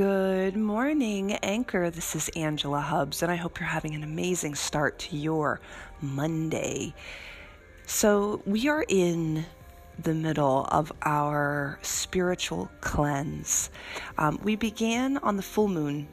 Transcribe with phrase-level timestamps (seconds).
[0.00, 1.90] Good morning, Anchor.
[1.90, 5.60] This is Angela Hubbs, and I hope you're having an amazing start to your
[6.00, 6.94] Monday.
[7.84, 9.44] So, we are in
[9.98, 13.68] the middle of our spiritual cleanse.
[14.16, 16.08] Um, we began on the full moon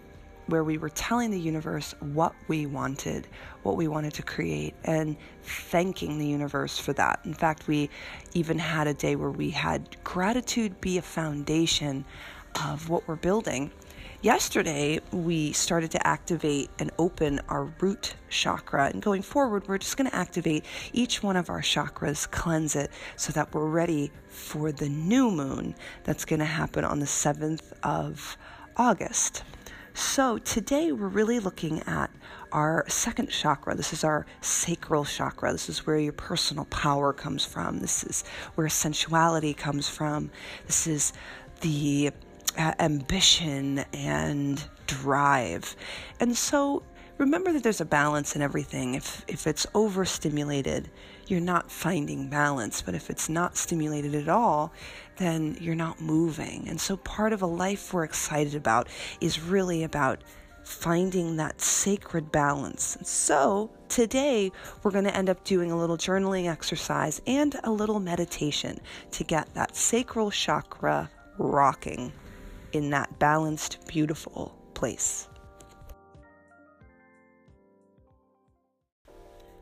[0.48, 3.26] where we were telling the universe what we wanted,
[3.64, 7.22] what we wanted to create, and thanking the universe for that.
[7.24, 7.90] In fact, we
[8.34, 12.04] even had a day where we had gratitude be a foundation
[12.66, 13.72] of what we're building.
[14.22, 18.88] Yesterday, we started to activate and open our root chakra.
[18.88, 22.90] And going forward, we're just going to activate each one of our chakras, cleanse it,
[23.16, 27.74] so that we're ready for the new moon that's going to happen on the 7th
[27.84, 28.38] of
[28.76, 29.44] August.
[29.94, 32.12] So, today we're really looking at
[32.52, 33.76] our second chakra.
[33.76, 35.52] This is our sacral chakra.
[35.52, 37.80] This is where your personal power comes from.
[37.80, 38.24] This is
[38.56, 40.30] where sensuality comes from.
[40.66, 41.14] This is
[41.62, 42.12] the
[42.58, 45.76] ambition and drive.
[46.20, 46.84] And so
[47.18, 48.96] remember that there's a balance in everything.
[48.96, 50.90] If if it's overstimulated,
[51.28, 54.72] you're not finding balance, but if it's not stimulated at all,
[55.18, 56.68] then you're not moving.
[56.68, 58.88] And so part of a life we're excited about
[59.20, 60.24] is really about
[60.64, 62.98] finding that sacred balance.
[63.02, 64.52] So today
[64.84, 68.80] we're going to end up doing a little journaling exercise and a little meditation
[69.12, 72.12] to get that sacral chakra rocking
[72.74, 75.28] in that balanced, beautiful place.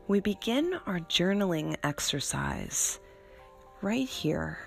[0.08, 3.00] We begin our journaling exercise
[3.82, 4.58] right here.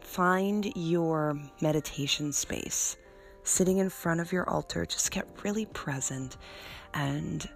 [0.00, 2.96] Find your meditation space.
[3.44, 6.36] Sitting in front of your altar, just get really present
[6.94, 7.48] and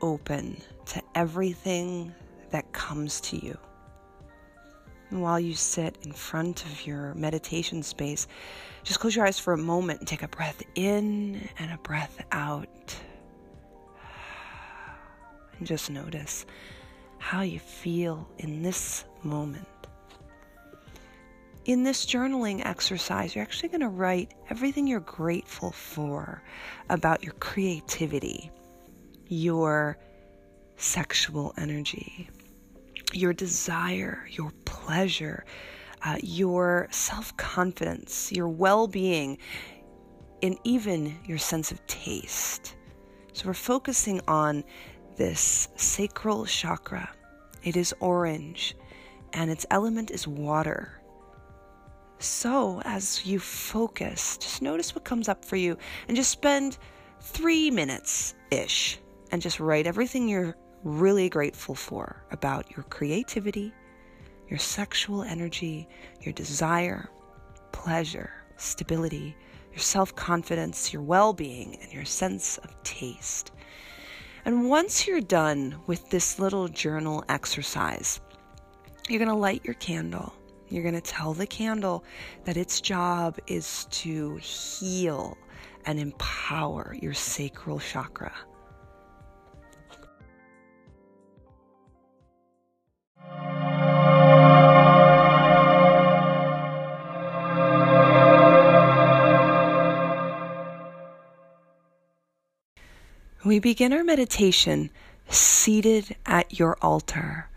[0.00, 0.56] open
[0.86, 2.14] to everything
[2.50, 3.58] that comes to you.
[5.10, 8.28] And while you sit in front of your meditation space,
[8.84, 12.24] just close your eyes for a moment and take a breath in and a breath
[12.30, 12.96] out.
[15.58, 16.46] And just notice
[17.18, 19.66] how you feel in this moment.
[21.66, 26.42] In this journaling exercise, you're actually going to write everything you're grateful for
[26.88, 28.50] about your creativity,
[29.28, 29.98] your
[30.76, 32.30] sexual energy,
[33.14, 35.44] your desire, your pleasure,
[36.02, 39.38] uh, your self confidence, your well being,
[40.42, 42.76] and even your sense of taste.
[43.32, 44.64] So we're focusing on
[45.16, 47.10] this sacral chakra.
[47.62, 48.76] It is orange
[49.32, 51.00] and its element is water.
[52.18, 56.76] So, as you focus, just notice what comes up for you and just spend
[57.20, 58.98] three minutes ish
[59.30, 60.54] and just write everything you're
[60.84, 63.72] really grateful for about your creativity,
[64.48, 65.88] your sexual energy,
[66.20, 67.08] your desire,
[67.72, 69.36] pleasure, stability,
[69.70, 73.52] your self confidence, your well being, and your sense of taste.
[74.44, 78.20] And once you're done with this little journal exercise,
[79.08, 80.32] you're going to light your candle.
[80.68, 82.04] You're going to tell the candle
[82.44, 85.36] that its job is to heal
[85.84, 88.32] and empower your sacral chakra.
[103.42, 104.90] We begin our meditation
[105.30, 107.48] seated at your altar.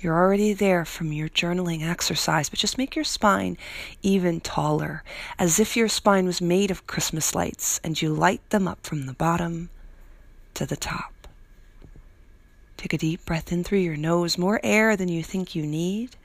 [0.00, 3.58] You're already there from your journaling exercise, but just make your spine
[4.00, 5.04] even taller,
[5.38, 9.04] as if your spine was made of Christmas lights and you light them up from
[9.04, 9.68] the bottom
[10.54, 11.28] to the top.
[12.78, 16.16] Take a deep breath in through your nose, more air than you think you need,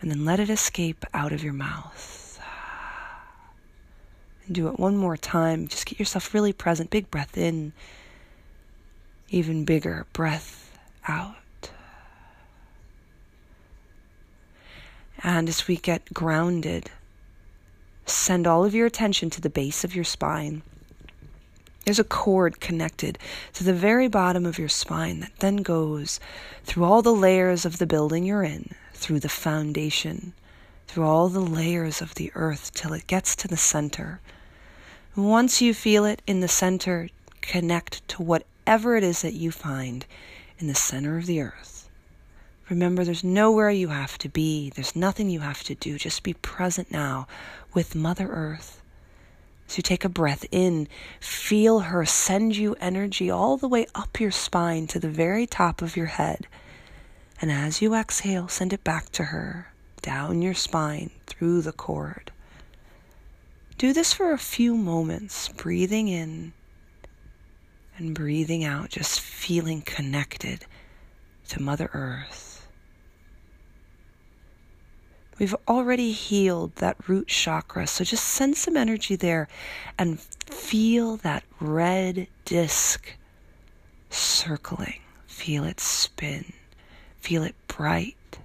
[0.00, 2.21] and then let it escape out of your mouth.
[4.52, 5.66] Do it one more time.
[5.66, 6.90] Just get yourself really present.
[6.90, 7.72] Big breath in,
[9.30, 11.36] even bigger breath out.
[15.22, 16.90] And as we get grounded,
[18.04, 20.62] send all of your attention to the base of your spine.
[21.84, 23.18] There's a cord connected
[23.54, 26.20] to the very bottom of your spine that then goes
[26.64, 30.32] through all the layers of the building you're in, through the foundation,
[30.86, 34.20] through all the layers of the earth till it gets to the center.
[35.14, 37.10] Once you feel it in the center,
[37.42, 40.06] connect to whatever it is that you find
[40.58, 41.90] in the center of the earth.
[42.70, 45.98] Remember, there's nowhere you have to be, there's nothing you have to do.
[45.98, 47.26] Just be present now
[47.74, 48.80] with Mother Earth.
[49.66, 50.88] So you take a breath in,
[51.20, 55.82] feel her send you energy all the way up your spine to the very top
[55.82, 56.46] of your head.
[57.38, 62.31] And as you exhale, send it back to her down your spine through the cord.
[63.82, 66.52] Do this for a few moments, breathing in
[67.96, 70.66] and breathing out, just feeling connected
[71.48, 72.68] to Mother Earth.
[75.36, 79.48] We've already healed that root chakra, so just send some energy there
[79.98, 83.16] and feel that red disc
[84.10, 85.00] circling.
[85.26, 86.52] Feel it spin.
[87.18, 88.38] Feel it bright.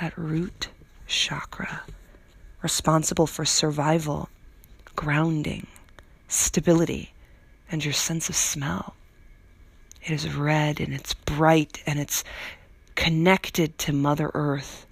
[0.00, 0.70] That root
[1.06, 1.82] chakra,
[2.62, 4.28] responsible for survival,
[4.96, 5.66] grounding,
[6.28, 7.12] stability,
[7.70, 8.94] and your sense of smell.
[10.02, 12.24] It is red and it's bright and it's
[12.94, 14.86] connected to Mother Earth.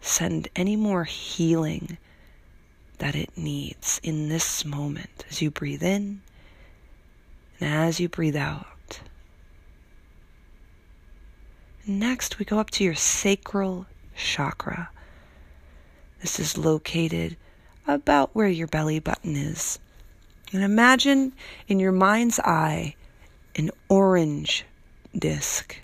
[0.00, 1.98] Send any more healing
[2.98, 6.22] that it needs in this moment as you breathe in
[7.60, 9.00] and as you breathe out.
[11.86, 13.86] Next, we go up to your sacral
[14.16, 14.90] chakra.
[16.20, 17.36] This is located
[17.86, 19.78] about where your belly button is.
[20.52, 21.32] And imagine
[21.68, 22.94] in your mind's eye
[23.56, 24.64] an orange
[25.16, 25.76] disc.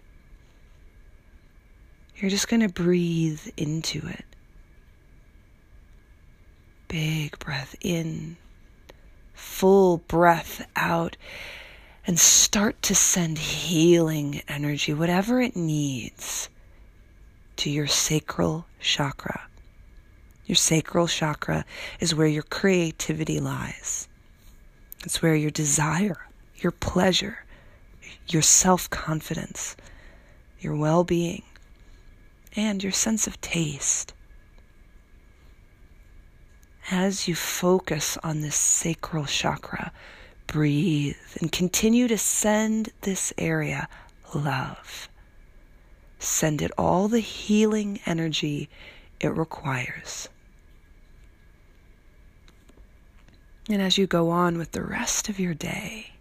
[2.17, 4.25] You're just going to breathe into it.
[6.89, 8.37] Big breath in,
[9.35, 11.17] full breath out
[12.07, 16.49] and start to send healing energy, whatever it needs,
[17.57, 19.49] to your sacral chakra.
[20.47, 21.65] Your sacral chakra
[21.99, 24.09] is where your creativity lies.
[25.05, 26.27] It's where your desire,
[26.57, 27.45] your pleasure,
[28.29, 29.77] your self confidence,
[30.61, 31.43] your well being,
[32.55, 34.15] and your sense of taste.
[36.91, 39.91] As you focus on this sacral chakra,
[40.47, 43.89] breathe and continue to send this area
[44.33, 45.09] love.
[46.21, 48.69] Send it all the healing energy
[49.21, 50.29] it requires.
[53.69, 56.13] And as you go on with the rest of your day,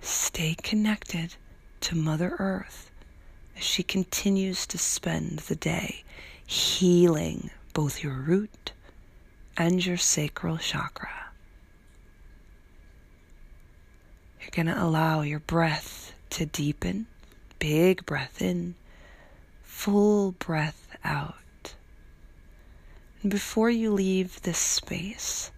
[0.00, 1.36] stay connected
[1.82, 2.90] to Mother Earth
[3.56, 6.02] as she continues to spend the day
[6.44, 8.72] healing both your root
[9.56, 11.30] and your sacral chakra.
[14.40, 17.06] You're going to allow your breath to deepen.
[17.60, 18.74] Big breath in,
[19.62, 21.74] full breath out.
[23.22, 25.52] And before you leave this space,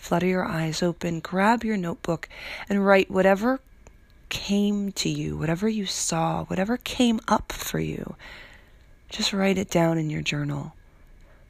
[0.00, 2.28] flutter your eyes open, grab your notebook,
[2.68, 3.60] and write whatever
[4.30, 8.16] came to you, whatever you saw, whatever came up for you.
[9.08, 10.74] Just write it down in your journal.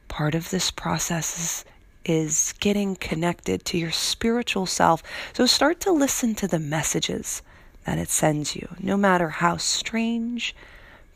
[0.07, 1.65] Part of this process is
[2.03, 5.03] is getting connected to your spiritual self.
[5.33, 7.41] So start to listen to the messages
[7.85, 10.55] that it sends you, no matter how strange,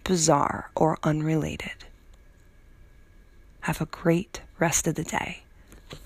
[0.03, 1.85] bizarre, or unrelated.
[3.61, 5.44] Have a great rest of the day.